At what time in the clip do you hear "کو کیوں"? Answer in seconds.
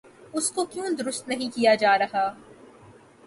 0.51-0.89